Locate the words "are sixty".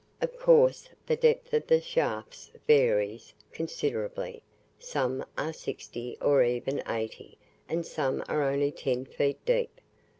5.37-6.17